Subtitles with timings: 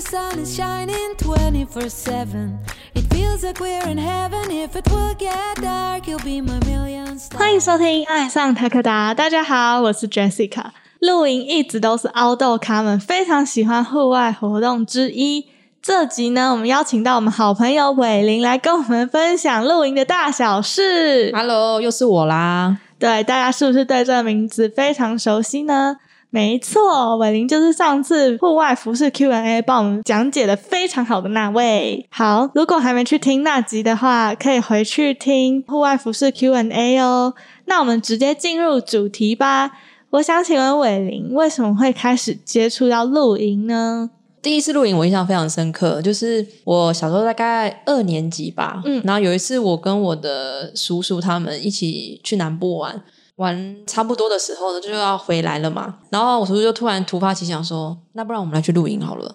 [0.00, 2.58] the sun is shining 24 7.
[2.94, 4.50] It feels like we're in heaven.
[4.50, 7.38] If it will get dark, you'll be my million stars.
[7.38, 10.70] 欢迎收听《爱上台克达》，大家好，我是 Jessica。
[11.00, 15.46] 露营一直都是凹豆咖们非常喜欢户外活动之一。
[15.82, 21.30] 这集呢，我们邀请到我们好朋友伟林来跟我们分享露营的大小事。
[21.34, 22.78] Hello，又是我啦。
[22.98, 25.96] 对，大家是不是对这个名字非常熟悉呢？
[26.30, 32.06] 没错，伟林就是上次户外服饰 Q&A 帮我们讲解的非常好的那位。
[32.10, 37.34] 好，如果还没去听那集的话，可以回去听户外服饰 Q&A 哦。
[37.64, 39.72] 那我们直接进入主题吧。
[40.10, 44.10] 我想请问伟林，为什么会开始接触到露营呢？
[44.42, 53.02] 第一次露营我印象非常深刻，就是我小时候大概二年级吧，嗯然后有一次我跟我的叔叔他们一起去南部玩，
[53.40, 59.34] 玩差不多的时候呢就要回来了嘛，然后我叔叔就突然突发奇想说，那不然我们来去露营好了，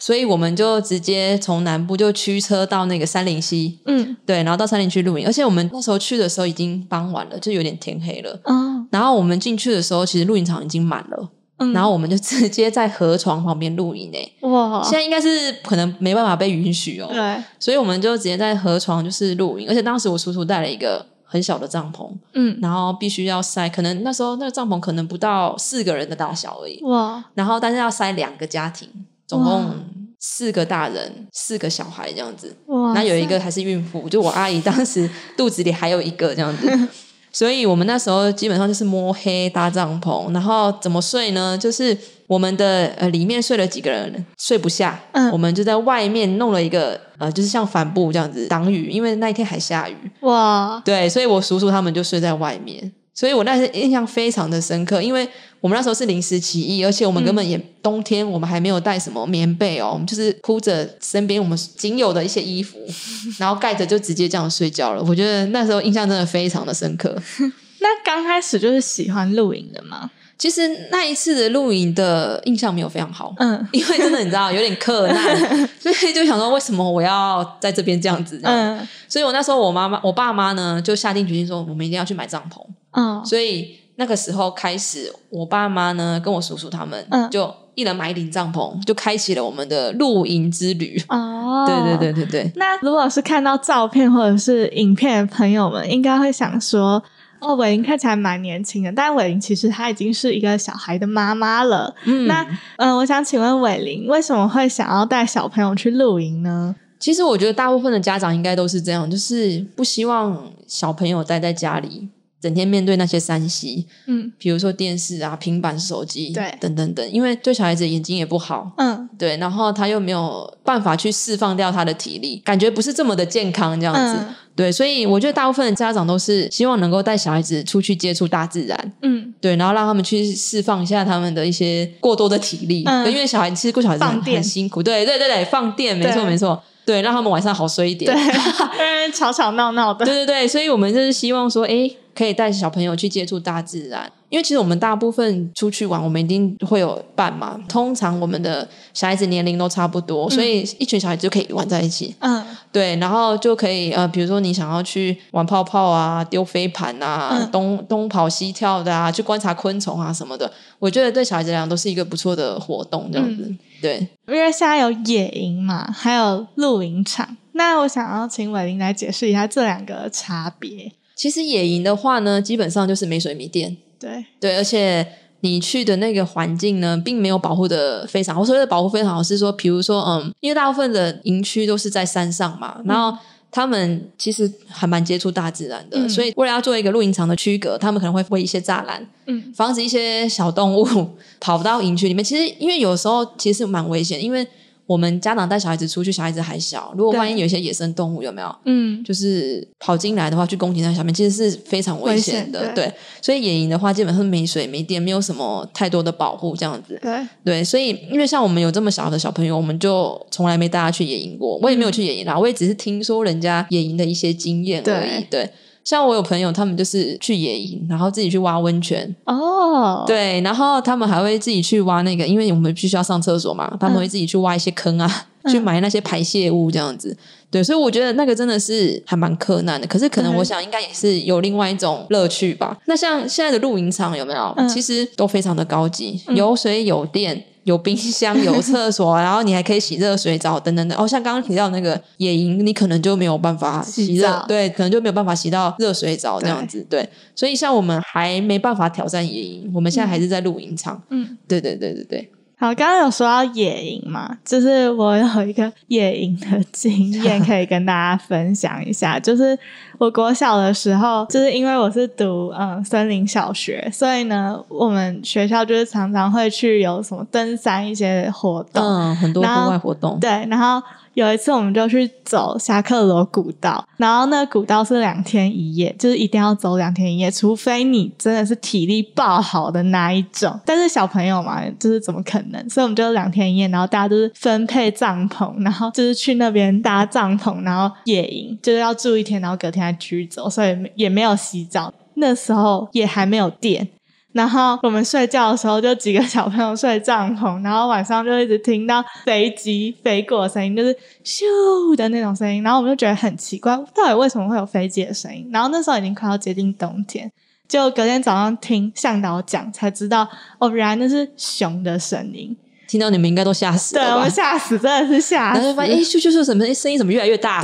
[0.00, 11.30] 所以我们就直接从南部就驱车到那个三林溪，嗯，对，然后到三林去露营，而且我们那时候去的时候已经傍晚了，就有点天黑了，嗯，然后我们进去的时候，其实露营场已经满了。
[11.58, 28.88] 嗯，然后我们就直接在河床旁边露营诶，哇，现在应该是可能没办法被允许哦，对，所以我们就直接在河床就是露营，而且当时我叔叔带了一个很小的帐篷，嗯，然后必须要塞，可能那时候那个帐篷可能不到四个人的大小而已，哇，然后但是要塞两个家庭，
[29.26, 29.74] 总共
[30.20, 36.88] 四个大人，四个小孩这样子，哇，那有一个还是孕妇，就我阿姨当时肚子里还有一个这样子，
[37.38, 41.58] 所以我们那时候基本上就是摸黑搭帐篷，然后怎么睡呢？
[41.58, 41.94] 就是
[42.26, 52.90] 我们的呃里面睡了几个人睡不下，嗯我们就在外面弄了一个呃就是像帆布这样子挡雨，因为那一天还下雨，哇，对，所以我叔叔他们就睡在外面。
[53.12, 55.28] 所以我那时印象非常的深刻，因为
[55.60, 62.78] 我们那时候是临时起意，而且我们根本也、冬天我们还没有带什么棉被哦，我们就是铺着身边我们仅有的一些衣服，
[63.38, 65.02] 然后盖着就直接这样睡觉了。
[65.02, 67.16] 我觉得那时候印象真的非常的深刻。
[67.80, 70.10] 那刚开始就是喜欢露营的吗？
[70.38, 82.62] 其实那一次的露营的印象没有非常好，嗯因为真的你知道有点困难， 所以就想说为什么我要在这边这样子嗯所以我那时候我妈妈我爸妈呢就下定决心说我们一定要去买帐篷。
[82.90, 91.02] 嗯，所以那个时候开始，我爸妈呢跟我叔叔他们，嗯就一人买一顶帐篷，就开启了我们的露营之旅。
[91.08, 97.02] 哦，对对对对对，那如果是看到照片或者是影片的朋友们，应该会想说，
[97.38, 101.94] 哦，伟林看起来蛮年轻的，但伟林其实她已经是一个小孩的妈妈了。
[102.04, 102.42] 嗯，那
[102.76, 106.74] 嗯、呃我想请问伟林，为什么会想要带小朋友去露营呢？
[106.98, 112.08] 其实我觉得大部分的家长应该都是这样，就是不希望小朋友待在家里，
[112.46, 114.32] 整天面对那些山西，嗯。
[114.38, 116.54] 比如说电视啊、平板、手机，对。
[116.60, 118.70] 等等等，因为对小孩子眼睛也不好。
[118.76, 119.08] 嗯。
[119.18, 124.16] 对，然后他又没有办法去释放掉他的体力，感觉不是这么的健康这样子。
[124.20, 124.34] 嗯。
[124.54, 133.10] 对，所以我觉得大部分的家长都是希望能够带小孩子出去接触大自然，嗯，对，然后让他们去释放一下他们的一些过多的体力，嗯。
[133.10, 138.16] 因为小孩其实顾小孩子很辛苦，对对对对，放电，没错没错，对，让他们晚上好睡一点，对，
[139.12, 152.44] 吵吵闹闹的，对对对，所以我们就是希望说，哎，可以带小朋友去接触大自然，因为其实我们大部分出去玩，我们一定会有伴嘛，通常我们的小孩子年龄都差不多，所以一群小孩子就可以玩在一起，嗯。
[152.72, 157.50] 对，然后就可以呃，比如说你想要去玩泡泡啊、丢飞盘啊、嗯。
[157.50, 163.50] 东东跑西跳的啊，去观察昆虫啊什么的，我觉得对小孩子来讲都是一个不错的活动，这样子。
[163.80, 167.36] 对，因为现在有野营嘛，还有露营场。
[167.56, 170.92] 那我想要请伟林来解释一下这两个差别。
[171.14, 175.06] 其实野营的话呢，基本上就是没水没电，对，对，而且
[175.40, 178.42] 你去的那个环境呢，并没有保护的非常好。
[178.42, 183.18] 我所谓的保护非常好，是说，比如说，嗯，因为大部分的营区都是在山上嘛，然后。
[183.48, 190.86] 他们其实还蛮接触大自然的，嗯所以为了要做一个露营场的区隔，他们可能会围一些栅栏，嗯防止一些小动物
[191.40, 192.22] 跑到营区里面。
[192.22, 194.46] 其实，因为有时候其实蛮危险，因为
[194.86, 198.56] 我们家长带小孩子出去，小孩子还小，如果对万一有一些野生动物，有没有？
[198.64, 202.72] 嗯就是跑进来的话，去攻击那小面，其实是非常危险的。
[202.72, 206.98] 对对，所以野营的话，基本上没水没电，没有什么太多的保护，这样子。
[207.02, 211.58] 对，对，所以因为像我们有这么小的小朋友，我们就从来没带他去野营过。
[211.62, 215.24] 我也没有去野营啦，我也只是听说人家野营的一些经验而已。
[215.28, 215.50] 对，
[215.86, 225.08] 像我有朋友，他们就是去野营，然后自己去挖温泉，哦，，对，然后他们还会自己去挖那个，因为我们必须要上厕所嘛，他们会自己去挖一些坑啊，
[225.48, 227.16] 去埋那些排泄物这样子。
[227.52, 229.86] 对，所以我觉得那个真的是还蛮困难的。
[229.86, 232.76] 可是可能嗯我想应该也是有另外一种乐趣吧。
[232.86, 234.52] 那像现在的露营场有没有？
[234.56, 237.44] 嗯其实都非常的高级，有水有电。
[237.66, 240.96] 有冰箱、有厕所， 然后你还可以洗热水澡等等等。
[240.96, 246.86] 哦，像刚刚提到那个野营，你可能就没有办法洗热洗澡，对，可能就没有办法洗到热水澡这样子。
[246.88, 251.02] 对，所以像我们还没办法挑战野营，我们现在还是在露营场。
[251.10, 252.30] 嗯，对对对对对。
[252.58, 259.20] 好，刚刚有说到野营嘛，就是我有一个野营的经验可以跟大家分享一下。
[259.20, 259.58] 就是
[259.98, 270.18] 我国小的时候，就是因为我是读嗯森林小学，所以呢，我们学校就是常常会去有什么登山一些活动，嗯，很多户外活动。
[270.20, 270.82] 对，然后
[271.14, 280.60] 有一次我们就去走侠客罗古道，然后那古道是两天一夜，就是一定要走两天一夜，除非你真的是体力爆好的那一种。
[280.66, 282.68] 但是小朋友嘛，就是怎么可能？
[282.68, 289.85] 所以我们就两天一夜，然后大家都是分配帐篷，然后就是去那边搭帐篷，然后野营，就是要住一天，然后隔天
[290.26, 291.92] 走，所以也没有洗澡。
[292.14, 293.86] 那时候也还没有电，
[294.32, 305.46] 然后我们睡觉的时候，就几个小朋友睡帐篷，然后晚上就一直听到飞机飞过的声音，就是咻的那种声音，然后我们就觉得很奇怪，到底为什么会有飞机的声音？
[305.52, 307.30] 然后那时候已经快要接近冬天，
[307.68, 310.26] 就隔天早上听向导讲才知道，
[310.58, 312.56] 哦，原来那是熊的声音。
[312.88, 314.30] 听到你们应该都吓死对我们？
[314.30, 315.76] 吓死，真的是吓死然后就。
[315.76, 317.60] 发现，哎，咻咻咻，什么声音怎么越来越大？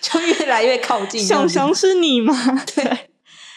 [0.00, 1.24] 就越来越靠近。
[1.24, 2.34] 熊熊是你吗？
[2.74, 2.84] 对。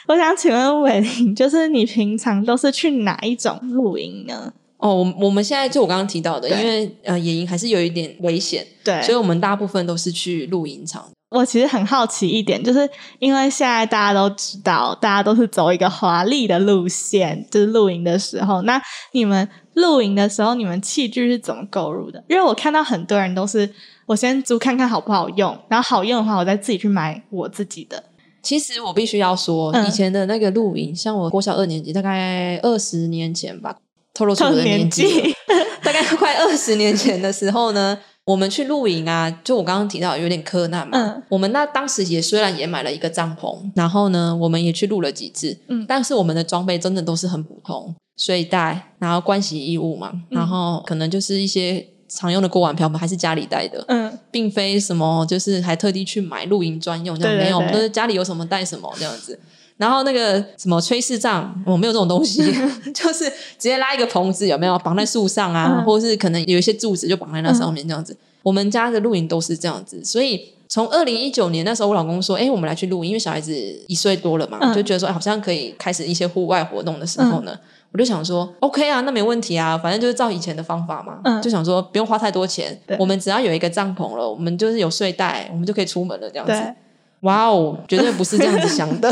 [0.07, 4.54] 我想请问伟林，就是你平常都是去哪一种露营呢？
[4.78, 11.04] 哦，我我们现在就我刚刚提到的，因为呃野营还是有一点危险，对，所以我们大部分都是去露营场。
[11.30, 18.62] 我其实很好奇一点，就是因为现在大家都知道，大家都是走一个华丽的路线，就是露营的时候。
[18.62, 18.81] 那
[19.12, 22.24] 你们露营的时候，你们器具是怎么购入的？
[22.30, 23.69] 因为我看到很多人都是
[24.07, 28.04] 我先租看看好不好用，然后好用的话，我再自己去买我自己的。
[28.42, 29.86] 其实我必须要说，嗯。
[29.86, 33.75] 以前的那个露营，像我国小二年级，大概二十年前吧，
[34.13, 35.27] 透露出我的年纪了，
[35.83, 59.38] 大概快二十年前的时候呢，我们去露营啊，就我刚刚提到有点柯南嘛，嗯我们那当时也虽然也买了一个帐篷，然后呢，我们也去露了几次，嗯但是我们的装备真的都是很普通，睡袋，然后盥洗衣物嘛，然后可能就是一些常用的锅碗瓢盆，还是家里带的，嗯并非什么就是还特地去买露营专用，这样对对没有，我们对都是家里有什么带什么这样子。
[59.77, 62.42] 然后那个什么炊事帐，我没有这种东西，
[62.95, 68.18] 就是直接拉一个棚子，有没有绑在树上啊，嗯或者是可能有一些柱子就绑在那上面这样子。
[68.42, 73.54] 我们家的露营都是这样子，所以从二零一九年那时候，我老公说：“哎，我们来去露营，因为小孩子
[73.88, 77.56] 一岁多了嘛，嗯就觉得说、哎好像可以开始一些户外活动的时候呢。
[77.97, 86.51] 我就想说，OK 啊，那没问题啊，反正就是照以前的方法嘛，嗯就想说不用花太多钱，我们只要有一个帐篷了，我们就是有睡袋，我们就可以出门了，这样子。
[86.51, 86.73] 对，
[87.21, 89.11] 哇哦，绝对不是这样子想的。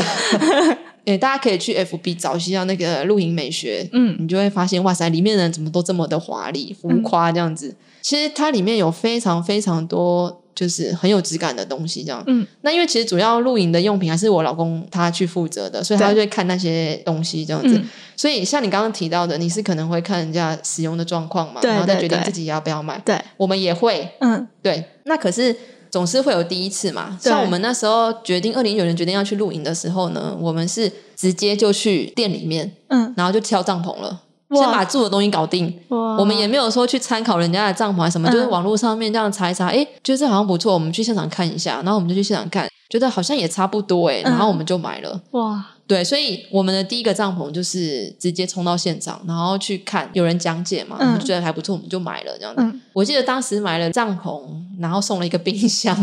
[1.06, 7.74] 诶，大家可以去 FB 找一下那个露营美学，嗯你就会发现，哇塞，里面的人怎么都这么的华丽、浮夸这样子。
[8.02, 12.24] 其实它里面有非常非常多，就是很有质感的东西，这样。
[12.26, 17.76] 嗯那因为其实主要露营的用品还是我老公他去负责的，所以他就会看那些东西这样子。
[17.76, 17.88] 嗯
[18.18, 22.98] 所以像你刚刚提到的，你是可能会看人家使用的状况嘛，然后再决定自己要不要买。
[23.04, 25.54] 对，我们也会，嗯对，那可是
[25.90, 27.18] 总是会有第一次嘛。
[27.20, 34.20] 像我们那时候决定二零一九年决定要去露营的时候呢，我们是直接就去店里面，嗯，然后就挑帐篷了，哇
[34.58, 35.72] 先把住的东西搞定。
[35.88, 36.16] 哇。
[36.16, 44.32] 我们也没有说去参考人家的帐篷还是什么，嗯就是网络上面这样查一查，哎，觉得这好像不错，我们去现场看一下，然后我们就去现场看，觉得好像也差不多哎，嗯。
[44.32, 45.20] 然后我们就买了。
[45.32, 51.14] 哇，对，所以我们的第一个帐篷就是直接冲到现场，然后去看有人讲解嘛，嗯。
[51.14, 52.62] 我觉得还不错，我们就买了这样子。
[52.62, 52.80] 嗯。
[52.94, 54.42] 我记得当时买了帐篷，
[54.80, 55.94] 然后送了一个冰箱，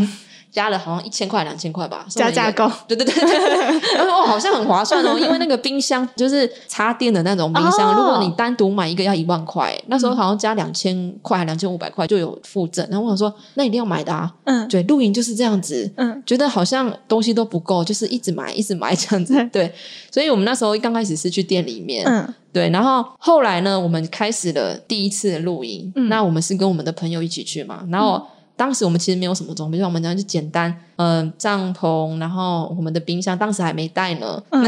[0.53, 3.23] 加了好像一千块两千块吧，加价购， 对对对
[3.97, 7.95] 然后哦好像很划算哦， 因为那个冰箱就是插电的那种冰箱，哦。
[7.97, 14.67] 如果你单独买一个要一万块，那时候好像加两千块还两千五百块就有附赠，然后我想说那一定要买的啊，嗯。
[14.67, 16.21] 对，露营就是这样子，嗯。
[16.23, 19.73] 觉得好像东西都不够，就是一直买一直买这样子，对，
[20.11, 22.31] 所以我们那时候刚开始是去店里面，嗯。
[22.53, 25.91] 对，然后后来呢，我们开始了第一次的露营。
[25.95, 26.07] 嗯。
[26.09, 28.21] 那我们是跟我们的朋友一起去嘛，然后。
[28.55, 34.63] 当时我们其实没有什么装备，就像我们这样就简单，嗯、帐篷，然后我们的冰箱当时还没带呢，嗯，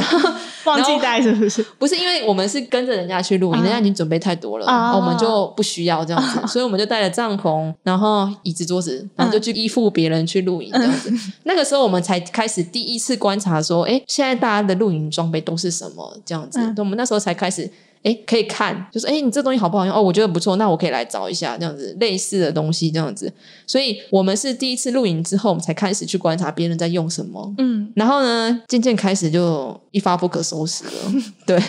[0.65, 1.63] 忘记带是不是？
[1.77, 11.13] 不是因为我们是跟着人家去露营，啊人家已经准备太多了，啊我们就不需要这样子， 所以我们就带了帐篷，然后椅子、桌子，然后就去依附别人去露营这样子。
[11.43, 16.59] 那个时候我们才开始第一次观察说，哎，现在大家的露营装备都是什么这样子？
[16.59, 17.71] 嗯我们那时候才开始。
[18.05, 19.95] 哎，可以看，就是哎，你这东西好不好用？
[19.95, 23.33] 哦，我觉得不错，那我可以来找一下这样子类似的东西，这样子。
[23.65, 27.51] 所以我们是第一次露营之后，我们才开始去观察别人在用什么。
[27.57, 30.91] 嗯，然后呢，渐渐开始就一发不可收拾了。
[31.47, 31.59] 对，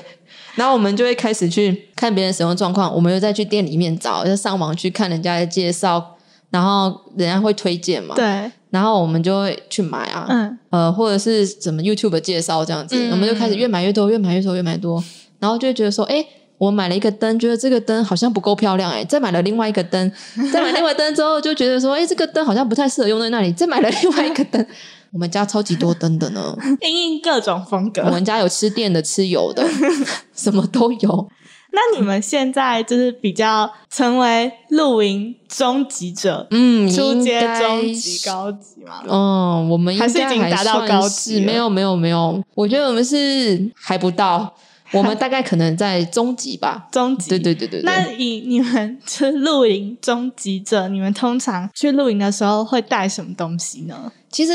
[0.56, 6.16] 然后我们就会开始去看别人使用状况，我们又再去店里面找，就上网去看人家的介绍，
[6.50, 15.02] 然后人家会推荐嘛，对，然后我们就会去买啊，嗯呃，或者是怎么 YouTube 介绍这样子，嗯我们就开始越买越多，越买越多，越买越多，
[15.46, 16.26] 然后就会觉得说，哎。
[16.58, 20.10] 我买了一个灯，觉得这个灯好像不够漂亮，哎，再买了另外一个灯，
[20.50, 24.66] 再买另外灯之后，就觉得说，哎，这个灯好像不太适合用在那里，再买了另外一个灯。
[25.12, 28.10] 我们家超级多灯的呢， 因应各种风格我。
[28.10, 29.62] 们家有吃电的、吃油的，
[30.34, 31.28] 什么都有。
[31.72, 39.02] 那你们现在就是比较成为露营终极者，嗯，初阶、中级、高级嘛？
[39.06, 44.54] 嗯，我们应还是已达到算高级没有没有没有，我觉得我们是还不到，
[44.96, 46.88] 我们大概可能在中级吧。
[46.92, 47.30] 中级。
[47.30, 54.10] 对对对对那，以你们就是露营中级者，你们通常去露营的时候会带什么东西呢？
[54.30, 54.52] 其实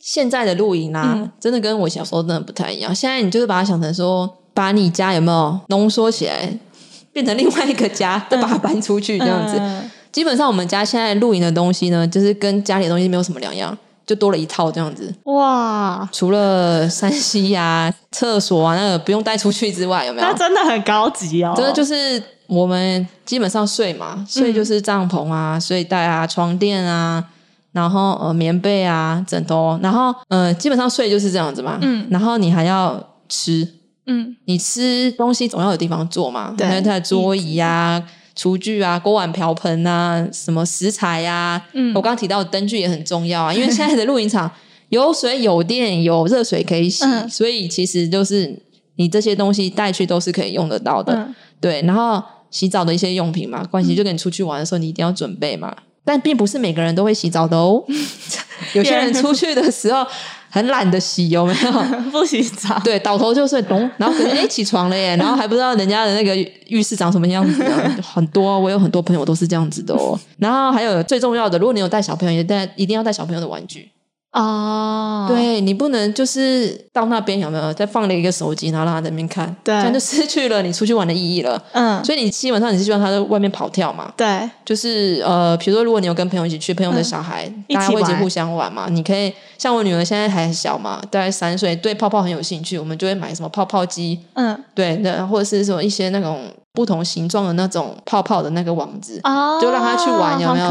[0.00, 2.94] 现在的露营啊，嗯真的跟我小时候真的不太一样。
[2.94, 6.58] 现在你就是把它想成说，把你家有没有浓缩起来，
[7.12, 9.56] 变成另外一个家，再把它搬出去这样子。
[9.58, 13.76] 嗯基本上我们家现在露营的东西呢，就是跟家里的东西没有什么两样，
[14.06, 15.14] 就多了一套这样子。
[15.24, 20.34] 哇，除了山西呀、厕所啊那个不用带出去之外，有没有那？
[20.34, 21.54] 真的很高级哦。
[21.56, 27.24] 真的就是我们基本上睡嘛，睡就是帐篷啊、睡袋啊、床垫啊，
[27.72, 31.78] 然后呃棉被啊、枕头，然后呃基本上睡就是这样子嘛。
[31.80, 33.66] 嗯然后你还要吃，
[34.06, 38.02] 嗯你吃东西总要有地方坐嘛，对还有它的桌椅啊。
[38.34, 41.94] 厨具啊，锅碗瓢盆啊，什么食材呀、嗯。
[41.94, 44.50] 我刚刚提到的灯具也很重要啊， 因为现在的露营场
[44.88, 47.28] 有水有电有热水可以洗，嗯。
[47.28, 48.60] 所以其实就是
[48.96, 51.14] 你这些东西带去都是可以用得到的。
[51.14, 51.34] 嗯。
[51.60, 55.74] 对，然后洗澡的一些用品嘛，关系就跟你出去玩的时候你一定要准备嘛。
[56.06, 57.82] 但并不是每个人都会洗澡的哦，
[58.74, 59.14] 有些人。
[59.14, 60.06] 出去的时候
[60.54, 61.72] 很懒得洗，有没有？
[62.12, 62.78] 不洗澡。
[62.84, 66.36] 对，倒头就睡，咚，然后可能哎起床了耶， 然后还不知道人家的那个
[66.68, 67.68] 浴室长什么样子的，
[68.00, 70.16] 很多，我有很多朋友都是这样子的哦。
[70.38, 73.90] 然后还有最重要的，如果你有带小朋友，也带一定要带小朋友的玩具。
[74.34, 79.72] 哦，对你不能就是到那边有没有再放了一个手机，然后让他在那边看，对。
[79.76, 81.62] 这样就失去了你出去玩的意义了。
[81.72, 84.12] 嗯，所以你基本上你是希望他在外面跑跳嘛？
[84.16, 88.88] 对，就是呃，比如说如果你有跟朋友一起去，朋友的小孩、大家会一起互相玩嘛。
[88.90, 96.40] 你可以像我女儿现在还小嘛，大概三岁，对泡泡很有兴趣，我们就会买什么泡泡机，嗯，对，那或者是什么一些那种
[96.74, 99.18] 不同形状的那种泡泡的那个网子。
[99.22, 100.68] 哦，就让他去玩有没有。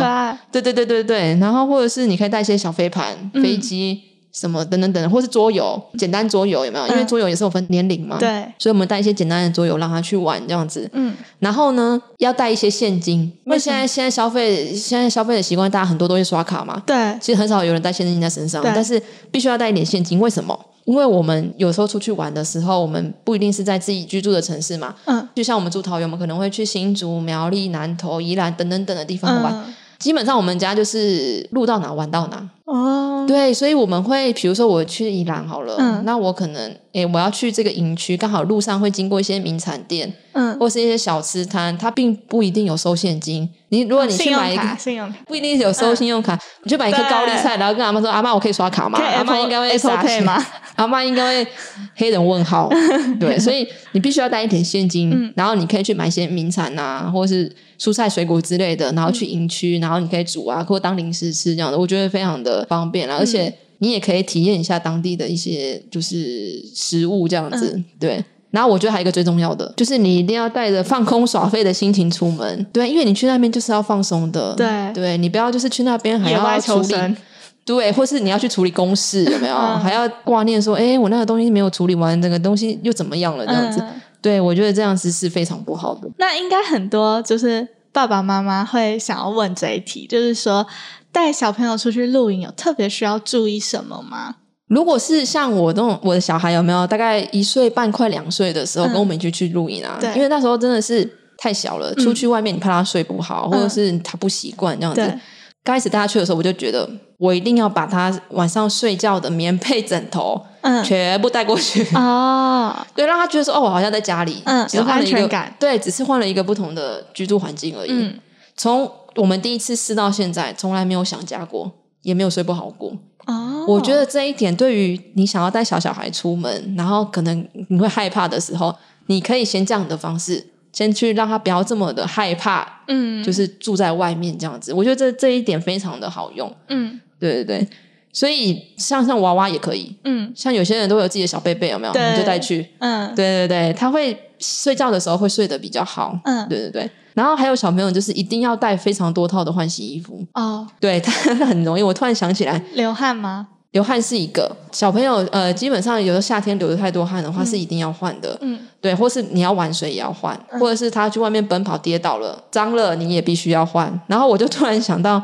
[0.51, 4.00] 对对对对对，然后或者是你可以带一些小飞盘、嗯飞机
[4.33, 6.88] 什么等等等，或是桌游，简单桌游有没有？
[6.88, 10.89] 因为嗯桌游也是有分年龄嘛，，对，所以我们带一些简单的桌游让他去玩这样子。
[10.93, 19.00] 嗯，然后呢，要带一些现金，因为现在现在消费现在消费的习惯，大家很多都会刷卡嘛，对，其实很少有人带现金在身上，但是
[19.31, 20.19] 必须要带一点现金。
[20.19, 20.60] 为什么？
[20.86, 29.54] 因为我们有时候出去玩的时候，我们不一定是在自己居住的城市嘛，嗯就像我们住桃园，我们可能会去新竹、苗栗、南投、宜兰等等等的地方玩。
[29.54, 43.50] 嗯，基本上我们家就是路到哪玩到哪，哦，对，所以我们会，比如说我去宜兰好了，嗯那我可能诶我要去这个营区，刚好路上会经过一些名产店，嗯，或是一些小吃摊，它并不一定有收现金。
[43.74, 50.39] 你如果你去买一个，卡，信用卡，不一定有收信用卡，你去买一颗高丽菜，然后跟阿妈说：“阿妈，我可以刷卡吗？”阿妈应该会傻钱吗？
[50.75, 51.51] 阿妈应该会
[51.96, 52.70] 黑人问号。
[53.20, 68.24] 对，所以你必须要带一点现金，嗯然后你可以去买一些名产啊，或是蔬菜水果之类的，然后去营区，然后你可以煮啊，或当零食吃这样的，我觉得非常的方便了，而且你也可以体验一下当地的一些就是食物这样子，对。
[68.53, 77.17] 然后我觉得还有一个最重要的，就是你一定要带着放空耍废的心情出门，对，因为你去那边就是要放松的，对对你不要就是去那边还要处理求生，
[77.65, 79.55] 对，或是你要去处理公事， 有没有？
[79.55, 83.43] 嗯还要挂念说，哎，我那个东西没有处理完，这个东西又怎么样了？
[83.48, 86.07] 这样子，嗯对我觉得这样子是非常不好的。
[86.17, 90.65] 那应该很多就是爸爸妈妈会想要问这一题，就是说
[91.12, 94.36] 带小朋友出去露营有特别需要注意什么吗？
[94.74, 99.98] 如果是像我这种我的小孩有没有大概一岁半快两岁的时候，嗯跟我们一起去露营啊？
[100.01, 105.20] 对因为那时候真的是太小了，出去外面你怕他睡不好，或者是他不习惯这样子对。
[105.63, 111.82] 刚开始带他去的时候，我就觉得我一定要把他晚上睡觉的棉被、枕头嗯，全部带过去。
[111.96, 117.92] 哦， 对，让他觉得说哦，我好像在家里，嗯有安只是换了一个全感对，只是换了一个不同的居住环境而已。
[117.92, 118.20] 嗯，
[118.58, 121.72] 从我们第一次试到现在，从来没有想家过，
[122.03, 122.95] 也没有睡不好过。
[123.25, 128.74] 哦，我觉得这一点对于你想要带小小孩出门，然后可能你会害怕的时候，
[129.07, 134.74] 你可以先这样的方式，先去让他不要这么的害怕，嗯，就是住在外面这样子。
[134.74, 136.53] 我觉得这这一点非常的好用。
[136.67, 137.67] 嗯对对对。
[138.13, 141.91] 所以像像娃娃也可以，嗯像有些人都会有自己的小贝贝，有没有？
[141.93, 142.65] 对你就带去。
[142.79, 146.17] 嗯对对对，他会睡觉的时候会睡得比较好。
[146.24, 146.89] 嗯对对对。
[147.13, 151.12] 然后还有小朋友就是一定要带非常多套的换洗衣服，哦，对 他
[151.46, 151.84] 很容易。
[151.84, 153.48] 我突然想起来，流汗吗？
[153.72, 158.38] 流汗是一个小朋友，呃，基本上有的夏天流的太多汗的话，是一定要换的。
[158.41, 163.91] 嗯对，或是你要玩水也要换，或者是他去外面奔跑跌倒了脏了，你也必须要换。
[164.08, 165.22] 然后我就突然想到，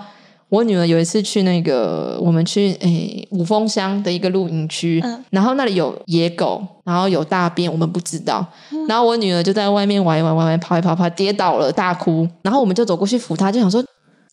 [0.50, 8.44] 我女儿有一次去那个我们去诶五峰乡的一个露营区，嗯然后那里有野狗，然后有大便，我们不知道。
[8.88, 12.28] 然后我女儿就在外面玩一玩玩玩，跑一跑跑，跌倒了，大哭。
[12.42, 13.84] 然后我们就走过去扶她，就想说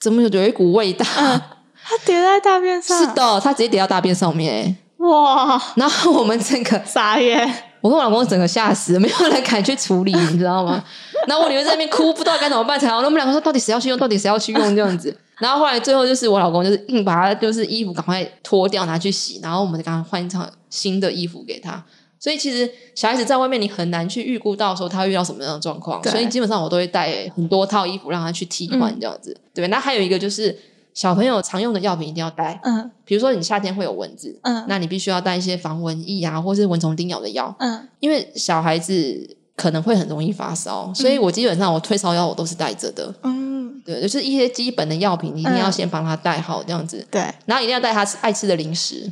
[0.00, 1.04] 怎么有一股味道？
[1.04, 7.38] 她跌在大便上， 是的，她直接跌到大便上面、欸哇，然后我们整个傻眼，
[7.82, 10.82] 我跟我老公整个吓死，没有人敢去处理，你知道吗？
[11.28, 13.02] 然后我女儿在那边哭，不知道该怎么办才好。
[13.02, 13.98] 那我们两个说，到底谁要去用？
[13.98, 14.74] 到底谁要去用？
[14.74, 15.14] 这样子。
[15.38, 21.84] 然后后来最后就是我老公就是硬把他就是衣服赶快脱掉拿去洗，然后我们赶快换一套新的衣服给他。
[22.18, 29.36] 所以其实小孩子在外面你很难去预估到说他会遇到什么样的状况，所以基本上我都会带很多套衣服让他去替换这样子。
[29.52, 30.58] 对，那还有一个就是
[30.94, 37.54] 小朋友常用的药品一定要带，嗯比如说你夏天会有蚊子，嗯那你必须要带一些防蚊液啊，或是蚊虫叮咬的药。
[37.58, 43.14] 嗯因为小孩子可能会很容易发烧，所以我基本上我退烧药我都是带着的。
[43.22, 43.45] 嗯，
[43.86, 49.10] 对，就是一些基本的药品，你一定要先帮他带好这样子，对，然后一定要带他吃爱吃的零食，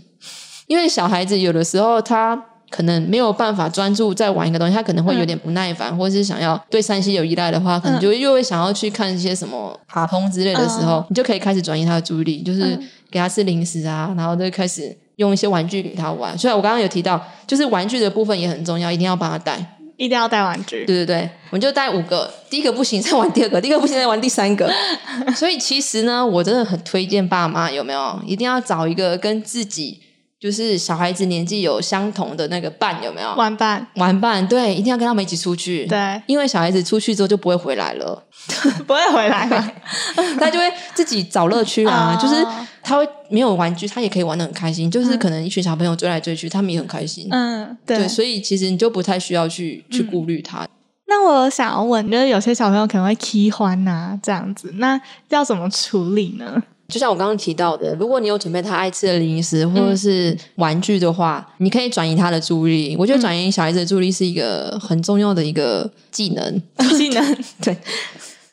[0.66, 2.46] 因为小孩子有的时候他。
[2.70, 12.76] 可能没有办法专注在玩一个东西，他可能会有点不耐烦，或者是想要对山西有依赖的话，可能就又会想要去看一些什么卡通之类的时候，你就可以开始转移他的注意力，就是
[13.12, 16.36] 给他吃零食啊，然后就开始用一些玩具给他玩。
[16.36, 19.73] 所以我刚刚有提到，就是玩具的部分也很重要，一定要帮他带。
[19.96, 24.70] 一定要带玩具，对 对对，我们就带五个，第一个不行再玩第二个，第二个不行再玩第三个。
[25.36, 30.00] 所以其实呢，我真的很推荐爸妈有没有一定要找一个跟自己
[30.44, 33.34] 就是小孩子年纪有相同的那个伴，有没有？
[33.34, 35.86] 玩伴，玩伴对，一定要跟他们一起出去。
[35.86, 38.22] 对，因为小孩子出去之后就不会回来了，
[38.86, 39.72] 不会回来了，
[40.38, 42.46] 他就会自己找乐趣啊， 哦就是
[42.82, 44.90] 他会没有玩具，他也可以玩的很开心。
[44.90, 47.26] 就是可能一群小朋友追来追去，他们也很开心。
[47.30, 48.06] 嗯，对对，。
[48.06, 50.68] 所以其实你就不太需要去去顾虑他。
[51.06, 56.62] 那我想要问，就是有些小朋友可能会踢欢呐，这样子，那要怎么处理呢？
[56.88, 62.96] 就像我刚刚提到的，如果你有准备他爱吃的零食或者是玩具的话，你可以转移他的注意力。
[62.98, 66.62] 我觉得转移小孩子的注意力是一个很重要的一个技能。
[66.96, 67.76] 技能，对，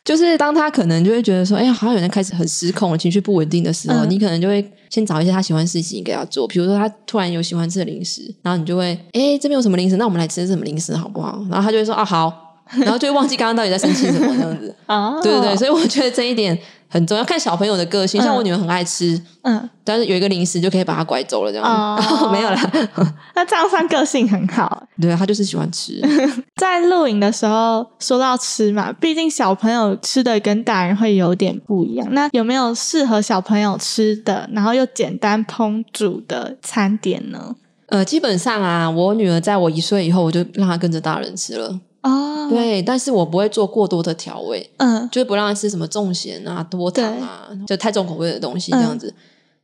[0.06, 6.48] 就是当他可能就会觉得说，哎呀，好像有人开始很失控、情绪不稳定的时候，嗯你可能就会先找一些他喜欢的事情给他做。
[6.48, 9.98] 比如说，他突然有喜欢吃的零食，然后你就会，哎，这边有什么零食？
[9.98, 11.44] 那我们来吃什么零食好不好？
[11.50, 12.48] 然后他就会说，啊，好。
[12.78, 14.74] 然后就会忘记刚刚到底在生气什么这样子。
[14.88, 16.58] 哦，对对对，所以我觉得这一点
[16.92, 18.22] 很重要，看小朋友的个性。
[18.22, 21.98] 像我女儿很爱吃，嗯，但是有一个零食就可以把她拐走了，这样、哦
[22.30, 22.72] 没有啦。
[23.34, 24.86] 那这样算个性很好。
[25.02, 26.02] 对，她就是喜欢吃。
[26.60, 32.06] 在露营的时候，说到吃嘛，毕竟小朋友吃的跟大人会有点不一样。
[32.12, 37.56] 那有没有适合小朋友吃的，然后又简单烹煮的餐点呢？
[37.88, 41.80] 呃，基本上啊，我女儿在我一岁以后，我就让她跟着大人吃了。
[42.02, 45.08] 哦，，对，但是我不会做过多的调味，嗯。
[45.12, 49.14] 就是不让他吃什么重咸啊、多糖啊，就太重口味的东西这嗯样子。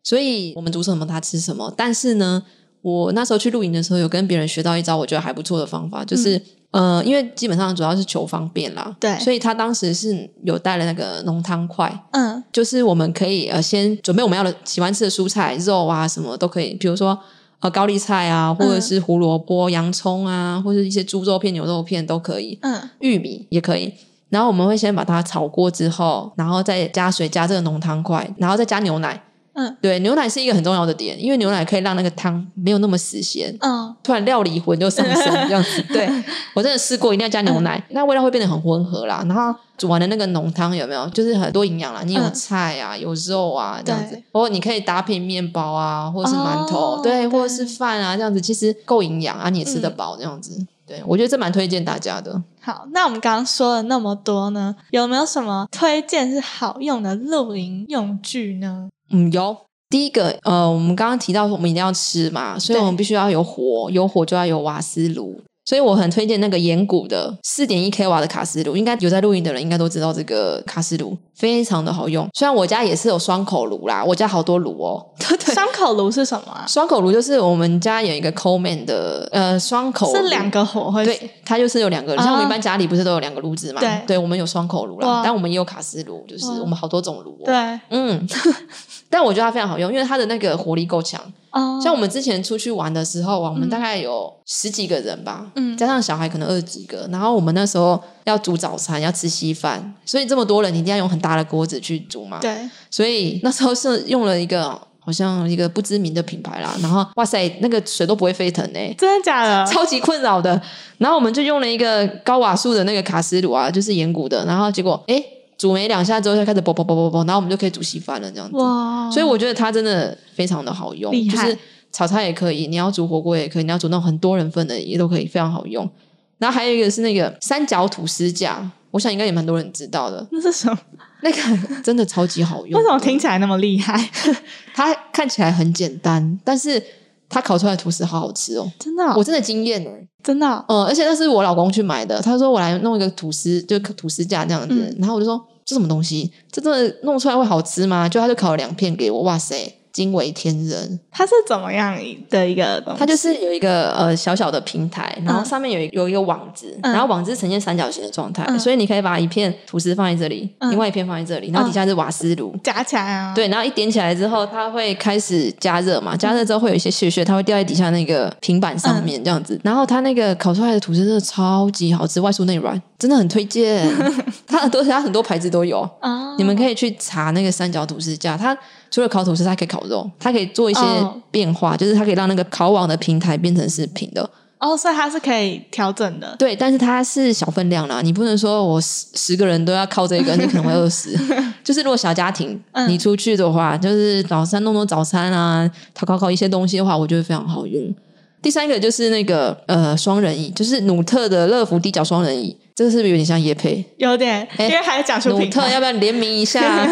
[0.03, 1.73] 所以我们煮什么他吃什么。
[1.75, 2.43] 但是呢，
[2.81, 9.19] 我那时候去露营的时候，有跟别人学到一招，我觉得还不错的方法，就是、呃，因为基本上主要是求方便啦，嗯对。
[9.19, 11.91] 所以他当时是有带了那个浓汤块。
[12.11, 12.43] 嗯。
[12.53, 17.17] 就是我们可以呃先准备我们要的喜欢吃的蔬菜、肉啊什么都可以，比如说
[17.59, 23.93] 呃高丽菜啊，或者是胡萝卜、洋葱啊，或者一些猪肉片、牛肉片都可以，嗯玉米也可以。
[24.29, 29.23] 然后我们会先把它炒过之后，然后再加水加这个浓汤块，然后再加牛奶。
[29.57, 33.55] 嗯对，牛奶是一个很重要的点，因为牛奶可以让那个汤没有那么死咸。
[33.61, 35.81] 嗯，突然料理魂就上升 这样子。
[35.89, 36.07] 对
[36.53, 39.23] 我真的试过，一定要加牛奶，那味道会变得很温和啦。
[39.27, 41.09] 然后煮完的那个浓汤有没有？
[41.09, 50.65] 就是很多营养啦，你有嗯菜啊，有肉啊这样子对，或你可以搭配面包啊，或者是馒头，哦对，或者是饭啊，这样子其实够营养啊，你也吃得嗯饱这样子。
[50.85, 52.41] 对，我觉得这蛮推荐大家的。
[52.61, 58.87] 好，那我们刚刚说了那么多呢，有没有什么推荐是好用的露营用具呢？
[59.11, 59.57] 嗯，有。
[59.89, 65.41] 第一个，呃，我们刚刚提到说我们一定要吃嘛，所以我们必须要有火，有火就要有瓦斯炉。
[65.63, 72.27] 所以我很推荐那个岩谷的四点一 k 瓦的卡斯炉，应该有在露营的人应该都知道这个卡斯炉，非常的好用。
[72.33, 75.05] 虽然我家也是有双口炉啦，我家好多炉哦。
[75.53, 76.65] 双口炉是什么啊？
[76.67, 83.79] 双口炉就是我们家有一个 Coleman 的呃双口炉是两个火会对，它就是有两个，像我们一般家里不是都有两个炉子嘛？
[83.79, 88.27] 对对，我们有双口炉啦，但我们也有卡式炉，就是我们好多种炉、哦。，对嗯，
[89.09, 91.21] 但我觉得它非常好用，因为它的那个火力够强。
[91.51, 109.65] 哦，像我们之前出去玩的时候啊，我们大概有十几个人吧，嗯加上小孩可能二十几个，然后我们那时候要煮早餐，要吃稀饭，所以这么多人，你一定要用很大的锅子去煮嘛。，对所以那时候是用了一个好像一个不知名的品牌啦，然后哇塞，那个水都不会沸腾哎、真的假的？
[109.71, 110.61] 超级困扰的。
[110.97, 115.23] 然后我们就用了一个高瓦数的那个卡斯炉啊，就是岩谷的，然后结果哎
[115.57, 118.57] 煮没两下之后就开始啵啵啵啵啵，然后我们就可以煮稀饭了这样子。
[118.57, 119.09] 哇！
[119.09, 121.57] 所以我觉得它真的非常的好用，就是
[121.91, 125.89] 炒菜也可以，你要煮火锅也可以，你要煮那种很多人份的也都可以，非常好用。
[126.37, 130.77] 然后还有一个是那个三角吐司架，我想应该也蛮多人知道的，那是什么？
[131.21, 131.37] 那个
[131.83, 132.79] 真的超级好用。
[132.79, 134.09] 为什么听起来那么厉害？
[134.75, 136.81] 它看起来很简单，但是
[137.27, 140.07] 它烤出来的吐司好好吃哦，真的哦、我真的惊艳哎。
[140.23, 148.07] 真的哦、嗯，而且那是我老公去买的，他说我来弄一个吐司，就吐司架这样子，嗯然后我就说这什么东西，这真的弄出来会好吃吗？
[148.09, 150.99] 就他就烤了两片给我，哇塞，惊为天人。
[151.11, 151.97] 它是怎么样
[152.29, 152.99] 的一个东西？
[152.99, 162.55] 它就是有一个呃小小的平台，然后嗯上面有一有一个网子，嗯然后网子呈现三角形的状态，嗯所以你可以把一片吐司放在这里，嗯另外一片放在这里，然后底下是瓦斯炉。
[162.63, 169.59] 夹起来啊？，对，然后一点起来之后，它会开始加热嘛，加热之后会有一些屑屑，它会掉在底下那个平板上面这样子。
[169.63, 173.89] 然后它那个烤出来的吐司真的超级好吃，外酥内软，真的很推荐。
[174.45, 178.55] 它很多它很多牌子都有，啊，你们可以去查那个三角吐司架，它
[178.89, 184.29] 除了烤吐司，它可以烤肉，它可以做一些哦变化，就是它可以让那个烤网的平台变成是平的。
[184.59, 186.35] 哦，所以它是可以调整的。
[186.39, 191.15] 对，但是它是小分量啦，你不能说我十十个人都要靠这个，你可能会饿死。
[191.63, 197.93] 就是如果小家庭，嗯你出去的话，就是早餐弄弄早餐啊，烤烤烤一些东西的话，我觉得非常好用。
[198.41, 203.85] 第三个就是那个呃双人椅，就是努特的乐福低脚双人椅，这个是不是有点像叶配？
[203.97, 206.87] 有点，哎因为还讲出努特要不要联名一下？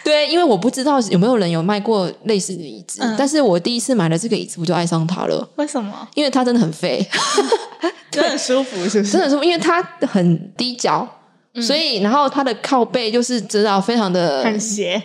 [0.04, 6.08] 对，因为我不知道有没有人有卖过类似的椅子，嗯但是我第一次买了这个椅子，我就爱上它了，为什么？
[6.14, 7.06] 因为它真的很废。
[8.10, 9.12] 就很舒服，是不是？
[9.12, 11.06] 真的舒服因为它很低脚，
[11.62, 15.02] 所以然后它的靠背就是知道非常的很斜，人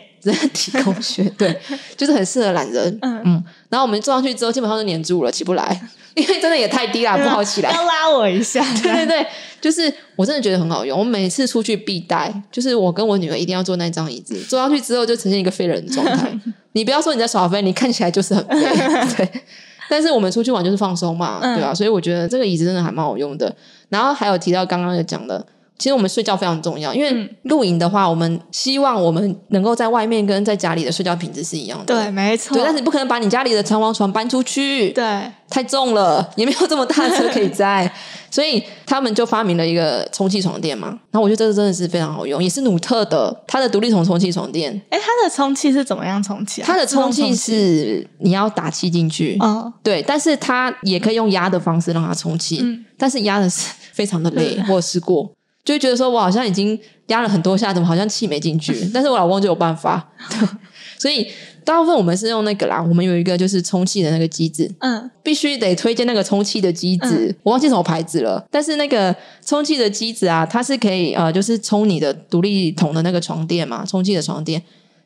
[0.53, 1.57] 体工学， 对，
[1.97, 2.97] 就是很适合懒人。
[3.01, 5.81] 嗯嗯然后我们坐上去之后，基本上就黏住了，起不来，
[6.13, 7.71] 因为真的也太低了，不好起来。
[7.71, 8.63] 要拉我一下。
[8.81, 9.27] 对对对，
[9.59, 16.31] 就是我真的觉得很好用，我每次出去必带，就是我跟我女儿一定要坐那张椅子，坐上去之后就呈现一个废人的状态。
[16.73, 19.43] 你不要说你在耍飞，你看起来就是很废，对。
[19.87, 23.55] 但是我们出去玩就是放松嘛，嗯对吧、所以我觉得这个椅子真的还蛮好用的。
[23.89, 25.45] 然后还有提到刚刚有讲的，
[25.77, 31.85] 其实我们睡觉非常重要，因为嗯露营的话，我们希望我们能够在外面跟在家里的睡觉品质是一样的。
[31.85, 32.55] 对，没错。
[32.55, 37.91] 对，但是你不可能把你家里的弹簧床搬出去，对，太重了，也没有这么大的车可以载，
[38.31, 40.87] 所以他们就发明了一个充气床垫嘛。
[41.11, 46.65] 然后我觉得这个真的是非常好用，也是努特的，它的独立筒充气床垫，哎，它的充气是怎么样充气啊？
[46.65, 55.29] 它的充气是你要打气进去，哦，对，但是它也可以用压的方式让它充气，嗯但是压的是非常的累， 我有试过，
[55.65, 58.73] 就会觉得说我好像已经压了很多下，怎么好像气没进去？
[58.93, 60.47] 但是我老公就有办法，对
[60.97, 61.27] 所以
[61.65, 68.45] 大部分我们是用那个啦，我们有一个就是充气的那个机子，嗯必须得推荐那个充气的机子，嗯我忘记什么牌子了。
[68.51, 74.61] 但是那个充气的机子啊，它是可以呃，就是充你的独立桶的那个床垫嘛，充气的床垫。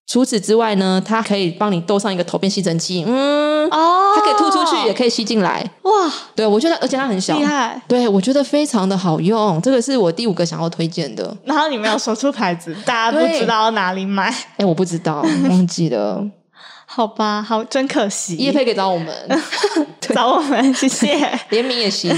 [0.09, 5.63] 除此之外呢，它可以帮你兜上一个头变吸尘器，嗯，哦，它可以吐出去，也可以吸进来。
[5.83, 5.91] 哇，
[6.35, 7.79] 对我觉得，而且它很小厉，害。
[7.87, 9.61] 对我觉得非常的好用。
[9.61, 11.37] 这个是我第五个想要推荐的。
[11.45, 16.25] 然后你没有说出牌子，大家不知道哪里买， 哎，我不知道，忘记了。
[16.91, 18.35] 好吧，好，真可惜。
[18.37, 19.13] 叶佩可以找我们
[20.01, 21.39] 找我们，谢谢。
[21.49, 22.11] 联名也行。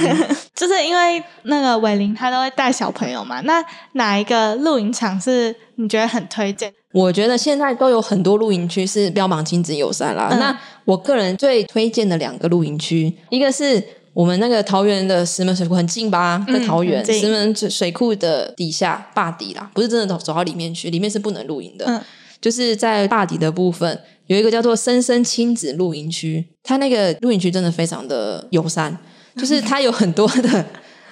[0.56, 3.62] 就是因为那个伟林他都会带小朋友嘛，那
[3.96, 6.72] 哪一个露营场是你觉得很推荐？
[6.92, 10.30] 我觉得现在都有很多露营区是标榜亲子友善啦。
[10.32, 13.82] 嗯那我个人最推荐的两个露营区，一个是
[14.14, 16.44] 我们那个桃园的石门水库，很近吧？
[16.48, 21.86] 在嗯桃园、石门水水库的底下坝底啦，不是真的走走到里面去，里面是不能露营的。
[21.88, 22.02] 嗯
[22.42, 28.98] 就是在坝底的部分有一个叫做深深亲子露营区，它那个露营区真的非常的友善，
[29.38, 30.66] 就是它有很多的。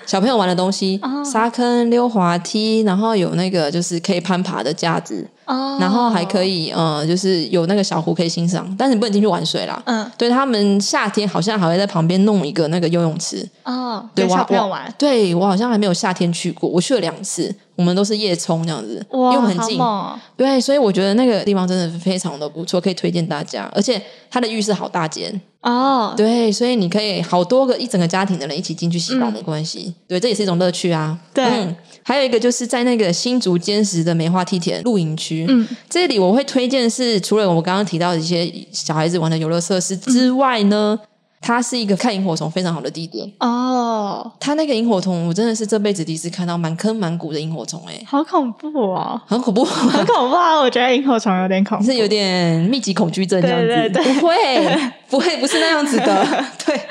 [0.08, 9.82] 小朋友玩的东西 哦，沙坑、溜滑梯，然后有那个就是可以攀爬的架子，哦然后还可以呃，就是有那个小湖可以欣赏，但是你不能进去玩水啦。
[9.86, 19.80] 嗯对他们夏天好像还会在旁边弄一个那个游泳池，哦，对我给小朋友我玩，对我好像还没有夏天去过，我去了两次，我们都是夜冲这样子，因哇，为我们很近。
[19.80, 23.70] 哦对，所以我觉得那个地方真的非常的不错，可以推荐大家。
[23.74, 29.94] 而且它的浴室好大间，哦，对，所以你可以好多个一整个家庭的人一起进去洗澡没关系。
[30.08, 31.18] 对，这也是一种乐趣啊。
[31.34, 31.76] 对嗯，
[32.10, 41.00] 还有一个就是在那个新竹坚实的梅花梯田露营区，嗯，这里我会推荐是除了我刚刚提到的一些小孩子玩的游乐设施之外呢，
[41.40, 43.32] 它是一个看萤火虫非常好的地点。
[43.40, 49.64] 哦，它那个萤火虫，我真的是这辈子第一次看到满坑满谷的萤火虫、欸，好恐怖哦，很恐怖。
[49.64, 50.60] 很恐怖啊！
[50.60, 54.14] 我觉得萤火虫有点恐怖，是有点密集恐惧症这样子，对对对。
[54.16, 56.26] 不会，不会，不是那样子的，
[56.66, 56.82] 对，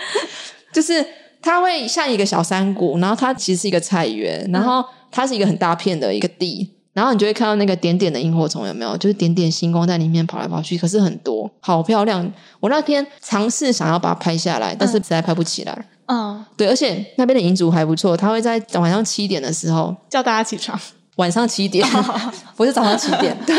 [0.72, 1.04] 就是
[1.42, 8.96] 它会像一个小山谷，然后它其实是一个菜园，然后它是一个很大片的一个地，然后你就会看到那个点点的萤火虫，有没有？
[8.96, 12.30] 就是点点星光在里面跑来跑去，可是很多，好漂亮。
[12.60, 15.86] 我那天尝试想要把它拍下来，但是实在拍不起来。
[16.06, 20.78] 嗯，对，而且那边的营主还不错，他会在晚上七点的时候叫大家起床，
[21.16, 21.86] 晚上七点，
[22.56, 23.36] 不是早上七点。
[23.46, 23.54] 对，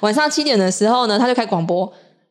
[0.00, 1.90] 晚上七点的时候呢，他就开广播。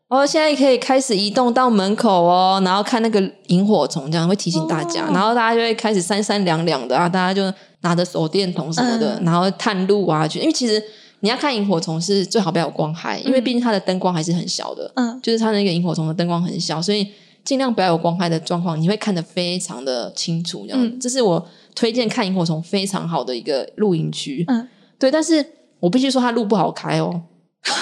[0.10, 10.82] 哦，现在可以开始移动到门口哦，然后看那个萤火虫，这样会提醒大家，哦然后大家就会开始三三两两的啊，大家就拿着手电筒什么的，然后探路啊，去，因为其实
[11.22, 17.08] 你要看萤火虫是最好不要有光害，因为毕竟它的灯光还是很小的，嗯就是它那个萤火虫的灯光很小，所以
[17.44, 20.66] 尽量不要有光害的状况，你会看得非常的清楚。
[20.68, 24.44] 这样，嗯这是我推荐看萤火虫非常好的一个露营区。
[24.48, 24.68] 嗯，
[25.00, 25.46] 对，但是
[25.80, 27.22] 我必须说它路不好开哦，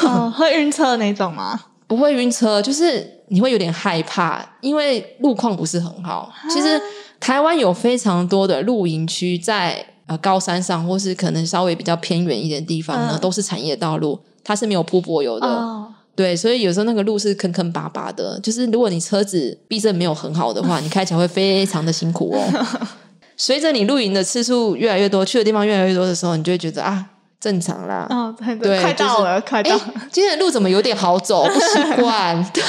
[0.03, 1.59] 哦， 会晕车那种吗？
[1.87, 6.31] 不会晕车，就是你会有点害怕，因为路况不是很好。
[6.49, 6.81] 其实
[7.19, 15.47] 台湾有非常多的露营区在呃高山上，或是可能稍微比较偏远一点的地方呢，嗯都是产业道路，它是没有铺柏油的。
[15.47, 22.87] 哦，对，所以有时候那个路是坑坑巴巴的，就是如果你车子避震没有很好的话， 你开起来会非常的辛苦哦。
[23.37, 27.05] 随着你露营的次数越来越多，去的地方越来越多的时候，你就会觉得啊，
[27.37, 28.07] 正常啦。
[28.09, 31.43] 哦，对对快到了，快到哎，今天的路怎么有点好走？
[31.45, 32.63] 不习惯， 对，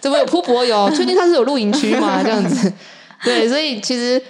[0.00, 0.90] 怎么有铺柏油？
[0.96, 2.20] 确定它是有露营区吗？
[2.24, 2.72] 这样子，
[3.24, 4.22] 对，所以其实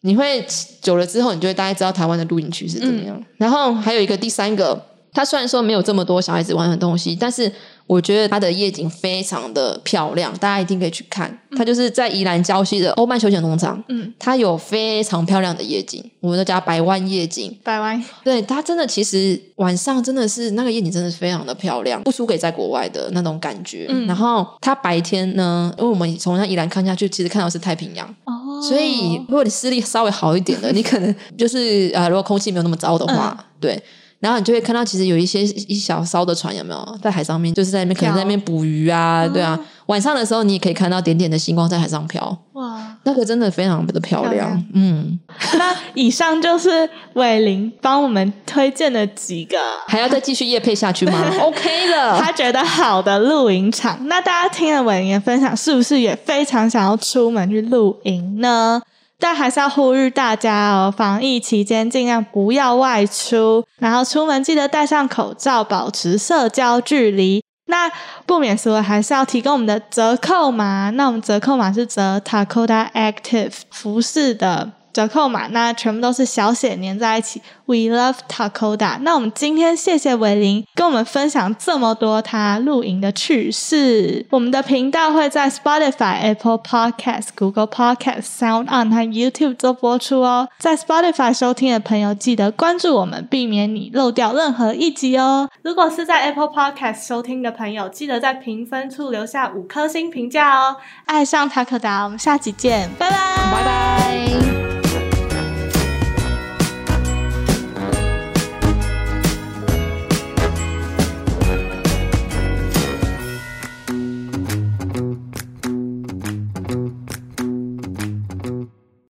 [0.00, 0.44] 你会
[0.82, 3.22] 久了之后，你就会大概知道台湾的露营区是怎么样。
[3.38, 4.80] 然后还有一个第三个，
[5.12, 7.50] 它虽然说没有这么多小孩子玩的东西，但是
[7.86, 11.38] 我觉得它的夜景非常的漂亮，大家一定可以去看。
[11.56, 17.56] 它就是在宜兰礁溪的欧曼休闲农场，嗯，它有非常漂亮的夜景，我们都叫百万夜景。
[17.62, 23.86] 百万对它真的，其实晚上真的是那个夜景，真的是非常的漂亮，不输给在国外的那种感觉。
[23.88, 33.82] 嗯然后它白天呢，因为我们从那宜兰看下去，其实看到是太平洋，哦，所以如果你视力稍微好一点的，你可能就是呃，如果空气没有那么糟的话，嗯对。
[34.24, 39.60] 然后你就会看到，其实有一些一小艘的船，有没有在海上面，就是在那边可能在那边捕鱼啊，对啊。
[39.84, 44.32] 晚上的时候，你也可以看到点点的星光在海上飘，哇，那个真的非常的漂亮。
[44.32, 45.20] 漂亮嗯，
[45.58, 51.30] 那以上就是伟林帮我们推荐的几个 还要再继续夜配下去吗？
[51.38, 54.08] OK 的，他觉得好的露营场。
[54.08, 58.80] 那大家听了伟林的分享，是不是也非常想要出门去露营呢？
[59.24, 67.42] 但还是要呼吁大家哦，防疫期间尽量不要外出，然后出门记得戴上口罩，保持社交距离。
[67.68, 67.90] 那
[68.26, 77.42] 不免俗还是要提供我们的折扣码，那我们折扣码是折 Takoda Active 服饰的折扣码，那全部都是小写连在一起。
[77.66, 78.98] We love Takoda。
[79.00, 84.24] 那我们今天谢谢伟林跟我们分享这么多他露营的趣事。
[84.30, 90.48] 我们的频道会在 Spotify、Apple Podcast、Google Podcast、Sound On 和 YouTube 做播出哦。
[90.58, 95.48] 在 Spotify 收听的朋友，记得关注我们，避免你漏掉任何一集哦。
[95.62, 100.76] 如果是在 Apple Podcast 收听的朋友，记得在评分处留下五颗星评价哦。
[101.06, 103.16] 爱上塔可达，我们下集见，拜拜，
[103.50, 104.53] 拜拜。